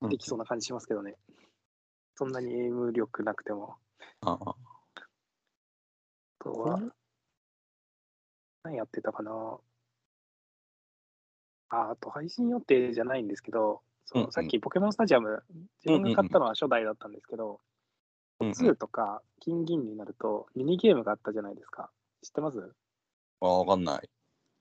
[0.01, 1.17] うんできそうな感じしますけどね。
[2.15, 3.77] そんなにエイム力なくても。
[4.21, 4.55] あああ
[6.39, 6.81] とは、
[8.63, 9.59] 何やってたかな
[11.69, 15.43] あ、あと配信予定じゃないんですけど、そうんうんのさっきポケモンスタジアム、
[15.85, 17.61] 自分が買ったのは初代だったんですけど、
[18.41, 21.91] うんうん2とか金銀になるとミニゲームがあったじゃないですか。
[22.23, 22.71] 知ってます？
[23.41, 24.11] ああ、わかんない。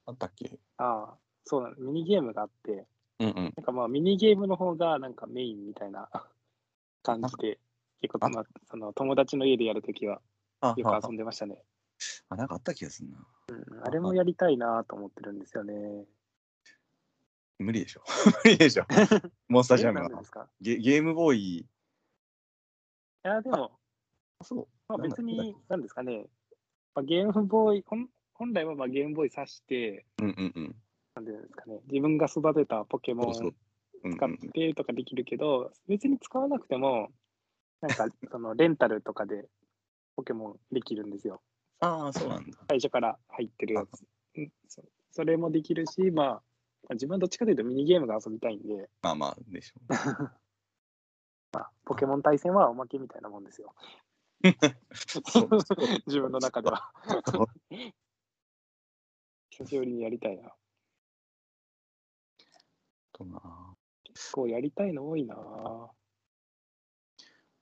[0.05, 0.57] あったっけ？
[0.77, 1.13] ああ、
[1.43, 1.75] そうなの。
[1.75, 2.85] ミニゲームがあって、
[3.19, 3.35] うんうん。
[3.35, 6.07] なんかまあミニゲームの方がなんかメインみたいな
[7.03, 7.59] 感じで、
[8.01, 10.21] 結構あまあその友達の家でやるときは
[10.61, 11.57] あよく遊んでましたね。
[12.29, 13.17] あ、なんかあった気がするな。
[13.49, 16.05] うんあれもやりたいなと思ってるんですよね。
[17.59, 18.03] 無理でしょ。
[18.43, 18.85] 無理でしょ。
[19.47, 20.09] モンスタジアムは
[20.61, 21.67] ゲゲームボーイ、い
[23.23, 23.79] や、でも、
[24.43, 24.67] そう。
[24.87, 26.27] まあ、別に、なんですかね、
[26.93, 30.75] まあ、ゲームボーイ、本本来はまあゲームボーイ挿して、うんうんうん。
[31.15, 37.09] なんていうんですかね、自分が育てたポケモン使ってとかできるけど、別に使わなくても、
[37.81, 39.47] なんか、 そのレンタルとかで
[40.15, 41.41] ポケモンできるんですよ。
[41.79, 42.59] ああ、そうなんだ。
[42.67, 44.05] 最初から入ってるやつ。
[44.35, 46.43] うんそそれもできるし、まあ、まあ
[46.93, 49.93] 自分はどっちかというとミニゲームが遊びたいんで、まあまあ、でしょう。
[51.53, 53.73] まあ、ポケモン対戦はおまけみたいなもんですよ。
[56.05, 56.91] 自分の中では。
[59.49, 60.53] 久しぶりにやりたいな。
[63.13, 63.75] とな。
[64.03, 65.89] 結構やりたいの多いな。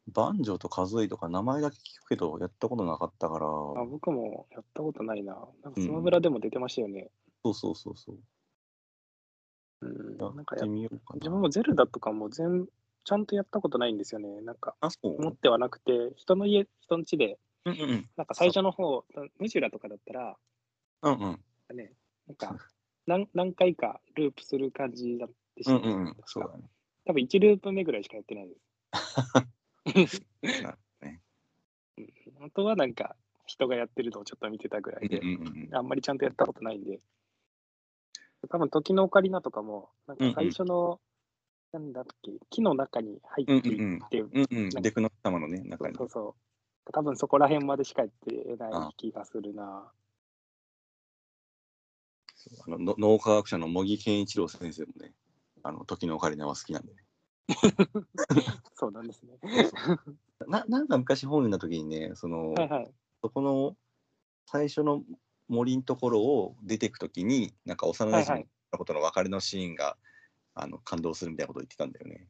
[0.08, 5.48] バンジョーとカズイとか名前だけ聞くけど、やったことなかったから、あ僕もやったことないな。
[5.64, 7.10] なんかスマブラでも出てましたよね。
[7.44, 8.20] そうそうそうそう。
[9.84, 11.20] うん、やなんかやってみようかな。
[11.20, 12.68] 自分もゼルダとかも全
[13.06, 14.42] ちゃんとやったことないんですよね。
[14.42, 14.76] なんか。
[15.04, 18.10] 持ってはなくて、人の家、人の家で、うんうんうん。
[18.18, 19.04] なんか最初の方、
[19.40, 20.38] ムジュラとかだったら、
[21.04, 21.76] うんうん。
[21.76, 21.92] ね、
[22.28, 22.56] なんか
[23.08, 26.16] 何何回かループする感じだってしうんうんうん。
[26.26, 26.64] そうだね。
[27.06, 28.50] 多分1ループ目ぐらいしかやってない
[29.94, 30.22] です。
[32.40, 33.16] 本当はなんか
[33.46, 37.00] 人がやってるのをちょっと見てたぐらいで、うんうんうんあんまりちゃんとやったことないんで、
[38.50, 41.00] 多分時のオカリナとかも、なんか最初の、
[41.72, 44.70] なんだっけ、木の中に入っていって、うんうん。
[44.70, 46.10] デクノ様のね、中にそう。
[46.10, 46.36] そ
[46.88, 49.92] う、多分そこら辺までしかやってない気がするな。
[52.68, 55.14] あのの脳科学者の茂木健一郎先生もね、
[55.64, 57.04] あの時のオカリナは好きなんでね。
[58.76, 59.38] そうなんですね。
[60.48, 62.94] ななんか昔本読んだ時にね、その、はいはい。
[63.22, 63.78] そこの
[64.46, 65.04] 最初の
[65.48, 69.98] 森のところを出てくときに、なんか幼馴染のことの別れのシーンが、
[70.56, 72.28] あの感動するみたいなことを言ってたんだよね。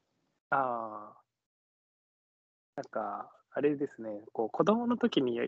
[0.49, 1.23] ああ。
[2.75, 5.39] なんか、あれですね、こう子供の時に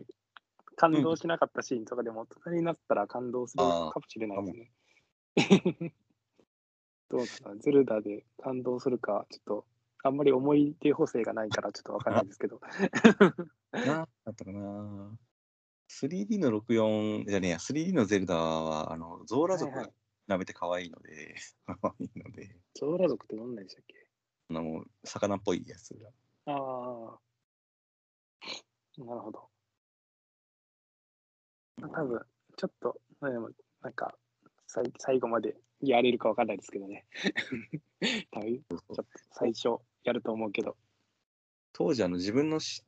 [0.76, 4.72] 感動しなかったシーンとかでも、大人になったら感動するかもしれないですね。
[7.08, 9.66] どうかな、ゼルダで感動するか、ちょっと、
[10.02, 12.60] あんまり思い出補正がないから、ちょっとわかんないですけど。
[13.72, 15.18] な だったかな
[15.88, 19.72] 3D の64じゃねえや 3D のゼルダはあのゾーラ族
[20.26, 23.94] なめて可愛いので、 可愛いのでゾーラ族ってどんなんでしたっけ？
[24.50, 26.08] あの魚っぽいやつが
[26.46, 27.20] ああ。
[28.98, 29.48] なるほど。
[31.82, 34.16] 多分ちょっと、なんか、
[34.66, 37.04] 最最後までやれるかわかんないですけどね。
[38.32, 40.76] 多分ちょっと最初やると思うけど。
[41.72, 42.82] 当時あの自分のし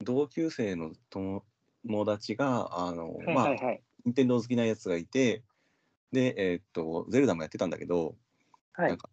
[0.00, 1.44] 同級生の友
[1.86, 3.82] 友達があの、はいまあはいはい。
[4.04, 5.42] 任天堂好きなやつがいて
[6.12, 8.14] でえーっとゼルダもやってたんだけど
[8.72, 9.08] はいなんか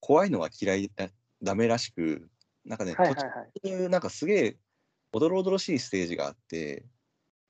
[0.00, 1.08] 怖いのは嫌いだ
[1.42, 2.28] ダメらしく
[2.64, 3.60] なんかね、はいはいはい。
[3.62, 4.56] 途中なんかすげえ
[5.12, 6.84] おどろおどろしいステージがあって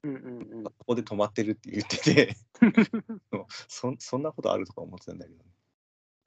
[0.02, 0.64] うんうんうん。
[0.64, 2.36] ここで止まってるって言ってて
[3.68, 5.44] そそんなことあるとか思ってたんだけど、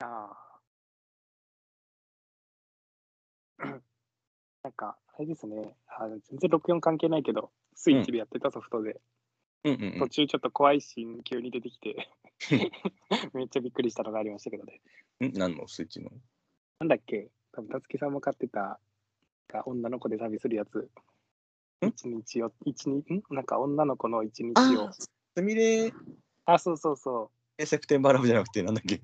[0.00, 0.46] ああ。
[4.66, 5.76] なんか、あれですね。
[5.86, 9.00] あ全然64関係ないけど、スイッチでやってたソフトで、
[9.62, 9.74] うん。
[9.74, 12.08] うんうん途中ちょっと怖いシーン急に出てきて、
[13.32, 14.80] めっちゃびっくりしたのがありましたけどね。
[15.24, 15.32] ん？
[15.38, 16.10] 何のスイッチの？
[16.80, 17.30] なんだっけ。
[17.52, 18.80] 多分、たつきさんも買ってた、
[19.46, 20.90] が女の子で旅するやつ。
[21.84, 21.86] ん？
[21.86, 23.22] 一日を、一日、ん？
[23.30, 24.88] なんか女の子の一日を。
[24.88, 24.92] あ。
[24.92, 25.08] す
[25.42, 25.92] みれ
[26.46, 28.96] あ、そうそうそえセプテンバーラブじゃなくてなんだっけ？
[28.96, 29.00] う。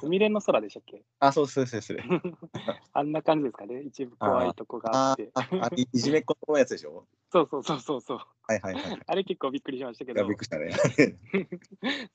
[0.00, 1.02] すみれの空でしたっけ？
[1.18, 2.04] あそうそうそうそれ
[2.92, 3.82] あんな感じですかね？
[3.82, 5.30] 一部怖いとこがああって。
[5.34, 7.06] ああいいじめっ子のやつでしょ？
[7.32, 8.18] そうそうそうそうそう。
[8.46, 9.02] はいはいはい。
[9.06, 10.24] あれ結構びっくりしましたけど。
[10.26, 10.70] びっく、りしたね。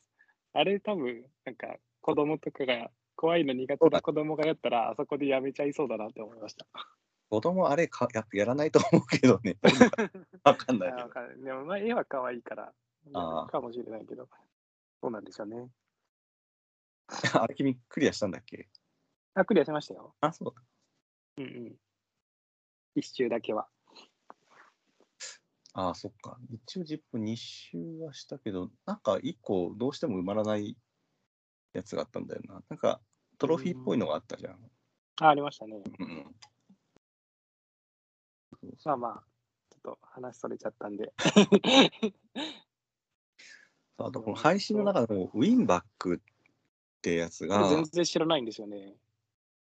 [0.54, 6.66] あれ多分、なんか子供とかが怖いの苦手な子供がやったら、あそこでやめちゃいそうだなって思いました。
[7.30, 9.58] 子供あれかややらないと思うけどね。
[10.44, 11.10] わかんないけど。
[11.44, 12.74] でもまあ絵は可愛いから、
[13.52, 14.30] かもしれないけど、
[15.02, 15.70] そうなんでしょうね。
[17.42, 18.70] あれ君クリアしたんだっけ？
[19.36, 20.16] あ、クリアしましたよ。
[20.22, 21.76] あそううんうん。
[22.96, 23.70] 一周だけは。
[25.74, 26.40] ああ、そっか。
[26.50, 30.76] 一応10分2周はしたけど、なんか1個どうしても埋まらない
[31.74, 32.64] やつがあったんだよな。
[32.70, 33.00] なんか
[33.38, 34.72] トロフィーっぽいのがあったじゃん。
[35.22, 35.78] あ、ありましたね。
[36.00, 36.36] うんうん。
[38.84, 39.24] まあまあ、
[39.70, 41.14] ちょっと話それちゃったんで。
[43.98, 46.20] あとこの配信の中でもウィンバックっ
[47.02, 48.96] てやつが、全然知らないんですよね。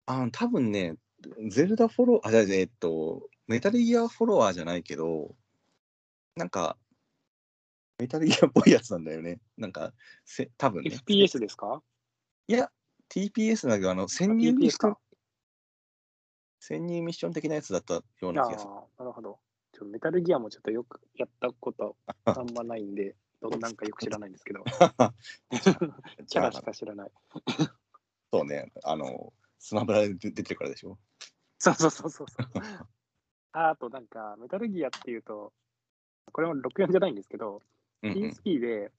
[0.07, 0.97] あ多分ね、
[1.49, 5.35] ゼルダフォロー、あ、じゃあえっと、メタルギアフォロワーじゃないけど、
[6.37, 6.77] なんか、
[7.99, 9.41] メタルギアっぽいやつなんだよね。
[9.57, 9.93] なんか、
[10.25, 10.91] せ多分ね。
[10.91, 11.83] FPS ですか？
[12.47, 12.71] いや、
[13.09, 15.01] TPS だけど、あの、潜入ミッションか。
[16.61, 18.71] 潜入ミッション的なやつだったようあな気がする。
[18.73, 19.39] あ、なるほど。
[19.73, 24.65] ちょメタルギアもちょっとよくやったことあんまないんで、 どんなんかよく知らないんですけど、
[26.29, 27.11] キャラしか知らない。
[28.33, 30.99] そうね、あの、スマブラで出てるからでしょ？
[31.59, 32.47] そうそうそうそうそう。
[33.53, 35.53] ああとなんか、メタルギアっていうと、
[36.33, 37.63] これも64じゃないんですけど、
[38.03, 38.93] うんうん、PSP で、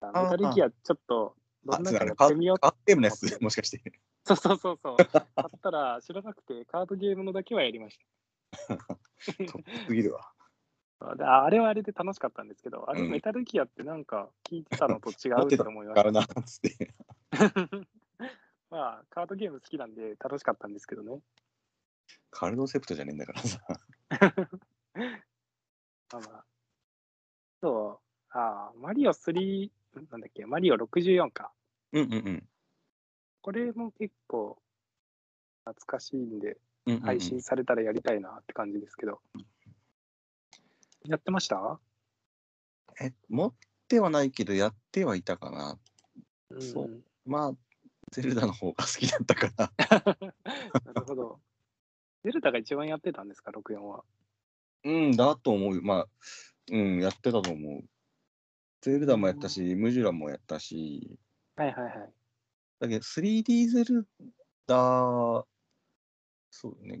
[0.00, 3.80] なんかあーメタルギアちょっと、どあ、んなんかやってみようカードゲームのやつ、もしかして。
[4.24, 4.96] そうそうそうそう。
[4.96, 7.98] 買ったら知らなくて、カードゲームのだけはやりまし
[8.68, 10.32] トップすぎるわ。
[10.98, 16.12] ああれはあれで楽しかったんですけど、あれうんメタルギアってなんか 聞いてたのと違うと思いました違う。
[16.12, 16.94] な、つって。
[18.70, 21.20] まあ、カードゲーム好きなんで楽しかったんですけどね。
[22.30, 23.60] カルドセプトじゃねえんだからさ。
[26.12, 26.44] まあまあ。
[27.60, 29.70] そう、ああ、マリオ3、
[30.10, 31.52] なんだっけ、マリオ64か。
[31.92, 32.48] うんうんうん。
[33.42, 34.60] これも結構
[35.64, 39.20] 懐かしいんで、うんうんうん配信されたらやりたいなって感じですけど。
[41.08, 41.80] やってました？
[43.00, 43.54] え持っ
[43.88, 45.78] てはないけど、やってはいたかな。
[46.50, 47.52] うんそうまあ、
[48.12, 49.72] ゼルダの方が好きだったから。
[50.84, 51.40] なるほど。
[52.24, 54.04] ゼルダが一番やってたんですか、64は。
[54.84, 55.82] うんだと思う。
[55.82, 56.08] まあ、
[56.70, 57.84] うん、やってたと思う。
[58.80, 61.18] ゼルダもやったし、ムジュラもやったし、
[61.56, 62.12] はいはいはい。
[62.78, 64.08] だけど 3D ゼル
[64.66, 65.44] ダ、
[66.50, 67.00] そうね。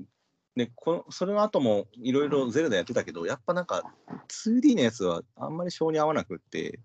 [0.56, 3.94] で、このそれの後もいろいろゼルダやってたけど、やっぱなんか
[4.28, 6.80] 2D のやつはあんまり性に合わなくって、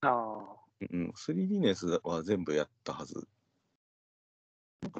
[0.00, 3.28] ああ、うん、3D のやつは全部やったはず。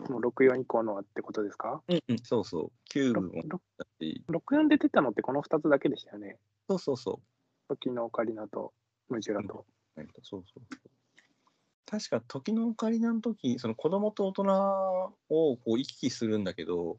[0.08, 1.82] もう64以降のはってことですか？
[1.88, 2.72] うん、うん、そうそう。
[2.88, 6.38] キューブもやろったし、ろ ?64 で出たのってこの2つだけでしたよね。
[6.68, 7.20] そうそうそ
[7.68, 8.72] 時のオカリナと
[9.08, 9.66] ムジュラと。
[9.96, 10.02] う。
[10.22, 10.90] そうそうそう。
[11.86, 16.98] 確か時のオカリナの時、その子供と大人をこう行き来するんだけど、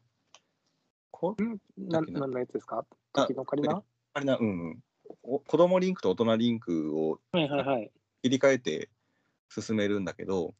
[1.11, 1.35] こ
[1.77, 2.85] な何のやつですか？
[3.13, 4.79] あ時のオカリナあれな、うんうん。
[5.23, 7.91] お子供リンクと大人リンクをはいはいはい。
[8.23, 8.89] 切り替えて
[9.49, 10.55] 進めるんだけど、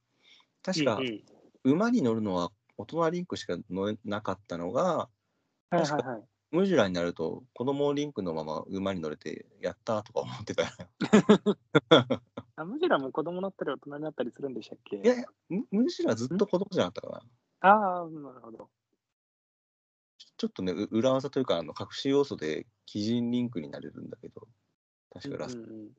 [0.64, 1.24] 確かうんうん
[1.64, 5.10] 馬に乗るのは大人リンクしか乗れなかったのが、
[5.72, 6.28] はいはいはい。
[6.52, 10.70] ムジュラになると子供リンクのまま馬に乗れて、やったとか思ってたよ。
[12.56, 14.98] あムジュラも子供だったり大人になったりするんでしたっけ？
[15.04, 17.32] いやいや、ムムジュラずっと子供じゃなかったかな。
[17.62, 18.70] ああ、なるほど。
[20.38, 24.48] ちょっとね、う裏技というか、あの隠し要素で基人リンクになれるんだけど、
[25.14, 25.62] 確かラスト。
[25.62, 25.90] うん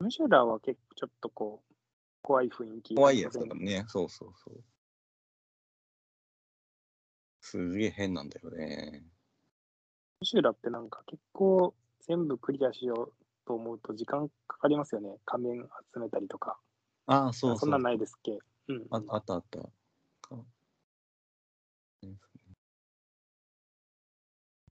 [0.00, 1.74] ムジュラは結構ちょっとこう、
[2.20, 2.94] 怖い雰囲気。
[2.94, 3.84] 怖いやつだからね。
[3.86, 4.64] そうそうそう。
[7.40, 9.04] すげえ変なんだよね。
[10.20, 11.74] ムジュラってなんか結構
[12.06, 13.12] 全部クリアしよう
[13.46, 15.16] と思うと時間かかりますよね。
[15.24, 15.62] 仮面
[15.94, 16.58] 集めたりとか。
[17.06, 17.58] ああ、そうそう。
[17.60, 18.86] そんなんないですっけうん。
[18.90, 19.60] ああったあった。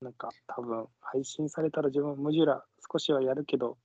[0.04, 3.78] なんか多分配信されたら自分ムジュラ少しはやるけど、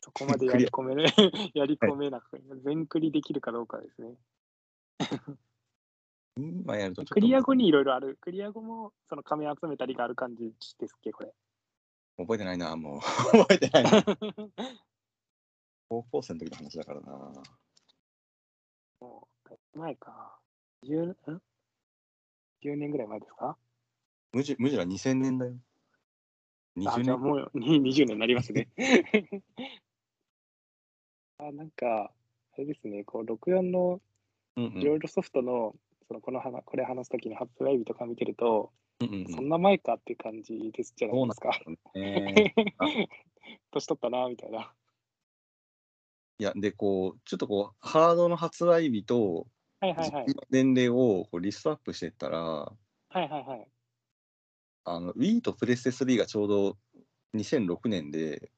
[0.00, 1.04] そこまでやり込める、
[1.54, 4.14] やり込めなく、全クリできるかどうかですね。
[6.36, 8.16] 今やるとクリア後にいろいろある。
[8.20, 11.34] クリア後もその仮面集めたりがある感じですっけ、これ。
[12.16, 13.00] 覚えてないな、もう。
[13.46, 14.02] 覚えてないな。
[15.88, 17.32] 高校生の時の話だからな。
[19.00, 19.28] も
[19.74, 20.38] う、前か。
[20.84, 21.42] 10, ん
[22.62, 23.58] ？10年ぐらい前ですか？
[24.32, 25.54] ムジュムジュラ2000年だよ。
[26.76, 28.68] あ、20年もうに20年になりますね。
[31.38, 32.12] あなんか、
[32.52, 34.00] あれですね、こう64の
[34.56, 35.74] いろいろソフトの、
[36.06, 41.58] そのこの話これ話すときに発売日とか見てると、うんうんうんそんな前かっていう感じですじゃないですか。
[41.94, 42.84] ねあ
[43.72, 44.74] 年取ったな、みたいな。
[46.38, 49.46] いや、で、こう、ちょっとこう、ハードの発売日と、
[49.80, 50.26] はいはいはい。
[50.50, 52.76] 年齢をこうリストアップしていったら、は
[53.14, 53.68] いはいはい。
[54.90, 56.78] あの Wii とプレステ3がちょうど
[57.34, 58.50] 2006年で、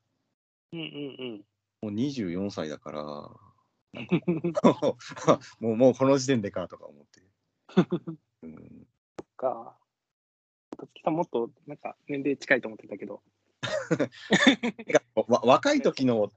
[0.72, 1.44] うんうん
[1.82, 4.08] もう24歳だから、うん。
[5.60, 7.22] もうもうこの時点でかとか思って。
[8.44, 8.86] うん、
[9.36, 9.76] か。
[10.78, 13.22] たつきさんもっとなんか年齢近いと思ってたけど。
[15.26, 16.30] 若い時の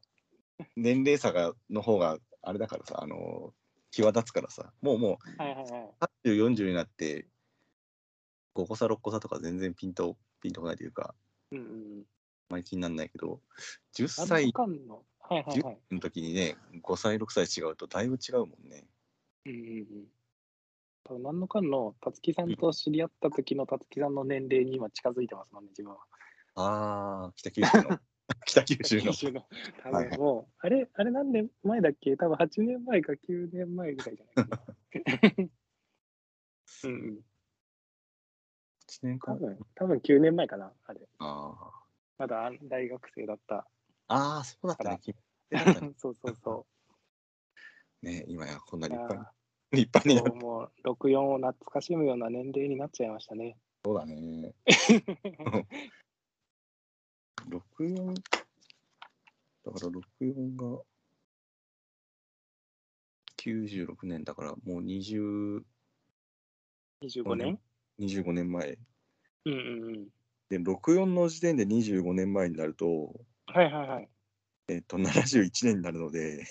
[0.75, 3.53] 年齢差がの方があれだからさ、あの
[3.91, 5.79] 際立つからさ、もうもうはいはいは
[6.23, 6.27] い。
[6.27, 7.27] 80、40になって、
[8.55, 11.13] 5個差、6個差とか全然ピンと、ピンとこないというか、
[11.51, 11.67] うんうんう
[11.99, 12.05] ん。
[12.49, 13.41] あまり気にならないけど、
[13.93, 15.05] 10何歳の間の。
[15.19, 15.79] はいはいはい。
[15.91, 18.87] の時にね、5歳、6歳違うとだいぶ違うもんね。
[19.45, 20.07] うんうんうん。
[21.03, 25.99] 多分何の間のたつきさんと知り合った時のたつきさんの年齢に今近づいてますもんね、自分は。
[26.55, 27.99] ああ、 北九州の。
[28.45, 29.13] 北九州の九。
[29.13, 29.47] 州の。
[29.83, 32.15] 多はい分もう、あれ、あれ何年前だっけ？
[32.17, 34.63] 多分8年前か9年前ぐらいじゃないかな。
[36.83, 37.21] うんうん。
[39.05, 39.35] 1年間。
[39.35, 40.99] 多分、多分9年前かな、あれ。
[41.19, 41.53] あ
[42.17, 43.55] まだ大学生だった。
[43.57, 43.65] あ。
[44.07, 44.99] ああ、そうだったね。
[45.97, 46.65] そうそうそ
[48.01, 48.91] ね、今やこんなう。
[48.91, 53.57] 立派にあ立派にもう64を懐かしむような年齢になっちゃいましたね。
[53.83, 54.55] そうだね。
[57.47, 60.81] 64、だから64が
[63.37, 65.63] 96年だからもう20
[67.01, 67.59] 25年
[67.99, 68.77] 25年前。
[69.45, 69.61] うんうんう
[69.99, 70.07] ん。
[70.49, 73.13] で、64の時点で25年前になると、
[73.47, 74.09] はいはいはい。
[74.67, 76.45] えっ、と、71年になるので。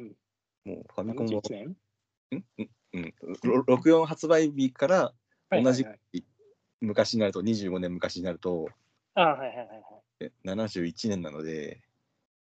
[0.00, 0.16] うん、
[0.64, 1.76] もうファミコンも71、年？
[2.92, 5.12] うん、ろ64発売日から
[5.50, 6.00] 同じはいはい。
[6.12, 6.24] はい
[6.84, 8.68] 昔になると、25年昔になると、
[9.14, 9.80] あーはいはいはいはい。
[10.20, 11.80] え71年なので、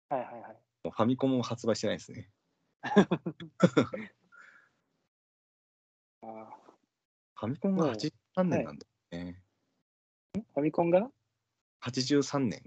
[0.08, 0.42] はいはいはい。
[0.84, 2.30] もうファミコンも発売してないですね。
[2.82, 6.46] あー。
[7.34, 7.92] ファミコンが
[8.36, 9.38] 83年なんだね。
[10.34, 11.10] ファミコンが
[11.84, 12.62] ？83年。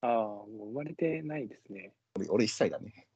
[0.00, 1.92] ああ、もう生まれてないですね。
[2.16, 3.06] 俺、俺1歳だね。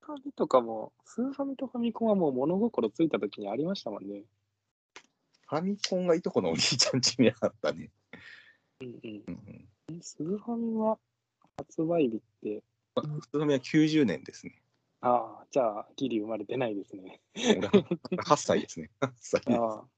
[0.00, 4.24] ファミとかも、スーファミとファミコンはもう物心ついた時にありましたもんね。
[5.46, 7.90] ファミコンがいとこのお兄ちゃん家にあったね。
[8.80, 9.22] うんうん。
[9.26, 9.34] うん
[9.88, 10.98] うん、えスーファミは
[11.58, 12.62] 発売日って、
[12.94, 14.61] まあスーファミは90年ですね。
[15.04, 17.20] ああ、じゃあ、ギリ生まれてないですね。
[17.34, 18.88] 俺は8歳ですね。
[19.02, 19.88] 8歳ああ、なる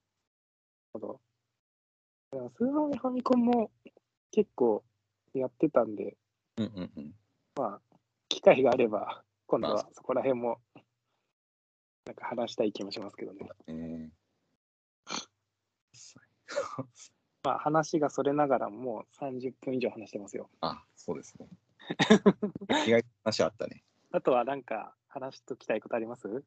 [0.95, 1.21] ほど。
[2.31, 3.71] だからスーファミ、ファミコンも
[4.31, 4.83] 結構
[5.35, 6.17] やってたんで、
[6.57, 7.15] うんうんうん。
[8.31, 10.59] 機会があれば、今度まはそこら辺も、
[12.07, 13.47] なんか話したい気もしますけどね。
[13.67, 14.11] えー、
[15.05, 15.23] 8
[15.93, 16.23] 歳
[17.43, 20.49] まあ、話がそれながらもう30分以上話してますよ。
[20.63, 21.47] あ、そうですね。
[22.87, 23.85] 意外と話あったね。
[24.17, 26.45] あとはなんか話しときたいことあります？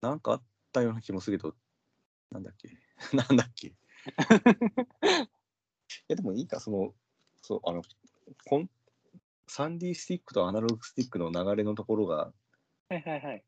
[0.00, 1.54] なんかあったような気もするけど、
[2.30, 2.70] なんだっけ？
[3.14, 3.68] なんだっけ？
[3.68, 3.74] い
[6.08, 6.94] や、でもいいか、その、
[7.42, 7.82] そう、あの、
[8.46, 8.70] コン
[9.48, 12.32] 3D スティックとアナログスティックの流れのところが、
[12.88, 13.44] はいはいはい。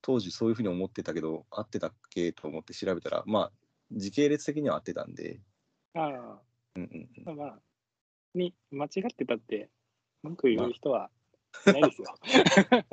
[0.00, 3.52] 当時そういうふうに思ってたけど、合ってたっけと思って調べたら、まあ、
[3.90, 5.40] 時系列的には合ってたんで、
[5.94, 6.06] あ
[6.76, 7.32] うんうんうん。
[7.32, 7.58] あ、まあ、
[8.34, 9.70] に間違ってたって
[10.22, 11.15] 文句言う人はい
[11.72, 12.14] ないですよ。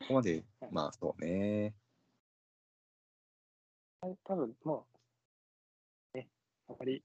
[0.00, 1.74] ここまで、まあそうね。
[4.24, 4.86] 多分も
[6.14, 6.28] う、ね、
[6.68, 7.04] あまり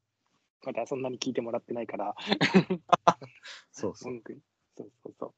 [0.65, 2.15] まだそんなに聞いてもらってないから、
[3.71, 4.23] そうそう。
[4.77, 5.33] そうそうそう。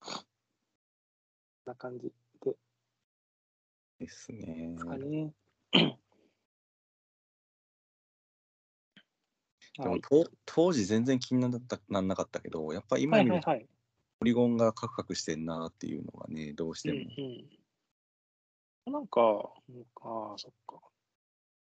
[0.00, 0.24] こん
[1.66, 2.56] な感じで
[4.00, 4.84] ですねす。
[4.84, 5.32] かね。
[9.82, 9.98] でも
[10.46, 13.68] 当時全然気になったなんなかったけど、やっぱ今見るとはいはいはい。
[14.20, 17.04] ポリゴンがカクカクしてんなっていうのがね、どうしてうんも。
[18.86, 18.92] うん。
[18.92, 19.20] なんか、
[20.02, 20.80] ああ、そっか。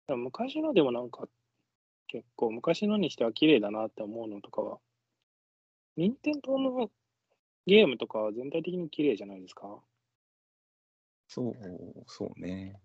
[0.07, 1.28] でも昔のでもなんか、
[2.09, 4.80] 結構昔のにしては綺麗だなって思うのとかは、
[5.97, 6.90] 任天堂の
[7.66, 9.82] ゲームとかは全体的に綺麗じゃないですか？
[11.28, 11.55] そう、
[12.07, 12.80] そうね。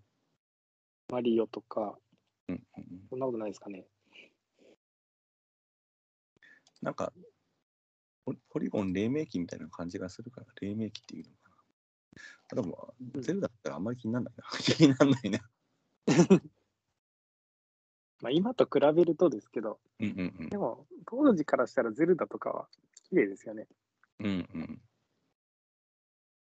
[1.11, 1.97] マリオとか、
[2.47, 3.85] うんうん、そんなことないですかね？
[6.81, 7.11] なんか
[8.25, 11.49] ポ、ポリゴン黎明期みたいな感じがするから、黎明期っていうのか
[12.55, 12.61] な。
[12.61, 14.43] でも、うんゼルダったらあんまり気にならないな。
[14.59, 15.39] 気にならないな。
[18.21, 22.67] まあ今と比べるとですけど、うんうんうんでも当時からしたらゼルダとかは
[23.09, 23.67] 綺麗ですよね。
[24.19, 24.81] うんうん。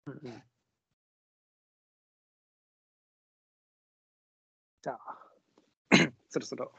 [0.07, 0.43] うんうん。
[4.83, 5.19] じゃあ、
[6.29, 6.73] そろそろ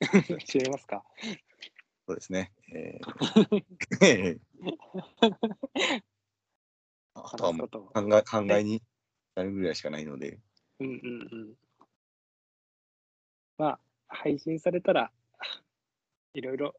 [0.02, 1.04] 締めますか。
[2.08, 2.50] そうですね。
[2.72, 3.64] えー
[4.02, 6.02] えー
[7.14, 7.80] あとはもうと。
[7.82, 8.82] 考え考えに
[9.34, 10.40] なるぐらいしかないので、
[10.80, 11.54] うんうんうん。
[13.58, 15.12] まあ、配信されたら、
[16.32, 16.74] いろいろ、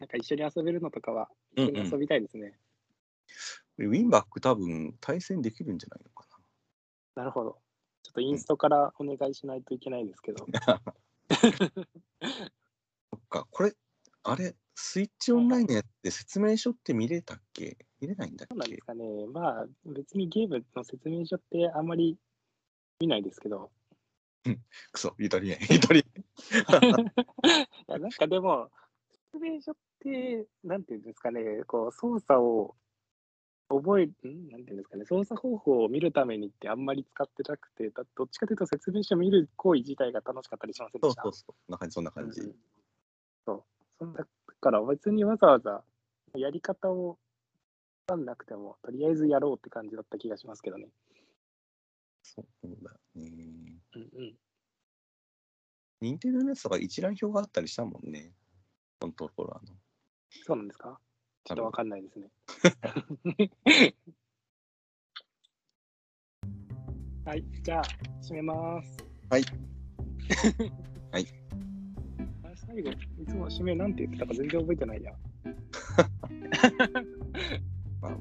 [0.00, 2.58] なんか一緒に遊べるのとかは、一緒に遊びたいですね。
[3.78, 6.26] ウィンバック多分対戦できるんじゃないのか
[7.14, 7.58] なるほど。
[8.02, 10.46] ちょっとインストからお願いしないといけないですけど。
[10.46, 10.82] な。
[13.10, 13.72] そっか、これ、
[14.24, 17.78] あれ、スイッチオンラインのやつって説明書って見れたっけ？
[18.00, 18.54] 見れないんだっけ？
[18.54, 19.26] そうなんですかね。
[19.26, 22.18] まあ、別にゲームの説明書ってあんまり
[23.00, 23.70] 見ないですけど。
[24.92, 25.58] くそ、ゆとりね。
[25.70, 26.00] ゆとり。
[27.88, 28.70] いやなんかでも、
[29.32, 32.76] 説明書って、なんていうんですかね、こう、操作を
[33.68, 34.48] 覚え、ん？
[34.50, 41.22] なんていうんですかね、操作方法を見るためにってあんまり使ってなくて、だどっちかというと説明書見る行為自体が楽しかったりしませんでした？
[41.22, 41.56] そうそうそう。
[41.66, 42.40] そんな感じ、そんな感じ。
[42.40, 42.56] うんうん
[43.46, 43.64] そう。
[43.98, 44.28] そんなだ
[44.64, 45.84] から別にわざわざ
[46.34, 47.16] やり方をわ
[48.06, 50.88] かんなくても、とりあえずやろうって感じだった気がしますけどね。
[52.22, 52.46] そう
[52.82, 53.78] だね。
[53.94, 54.34] うんうん。
[56.00, 58.32] 任天堂のやつとか一覧表があったりしたもんね。
[59.00, 59.76] コントローラーの。
[60.46, 60.98] そうなんですか？
[61.44, 62.30] ちょっとわかんないですね。
[67.26, 67.82] はい、じゃあ、
[68.22, 68.96] 締めます。
[69.30, 69.44] はい。
[71.12, 71.43] はい。
[72.74, 72.96] 最後、い
[73.28, 75.12] つも締めなんて言ってたか全然覚えてないや。
[78.02, 78.18] まあま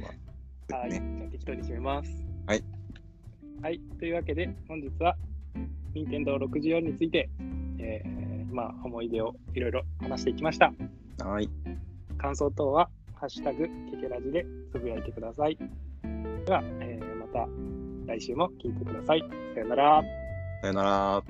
[0.72, 0.76] あ。
[0.78, 2.24] はい、ね、じゃあ適当に締めます。
[2.46, 2.64] はい。
[3.64, 5.18] はい、というわけで、本日は、
[5.96, 7.32] 任天堂64について、
[7.80, 10.72] えー、まあ、思い出をいろいろ話していきました。
[11.18, 11.50] はい。
[12.20, 15.58] 感想等は、ハッシュタグ、ケケラジでつぶやいてください。
[16.46, 17.48] では、えーまた
[18.06, 19.24] 来週も聞いてください。
[19.56, 20.04] さよなら。
[20.62, 21.24] さよなら。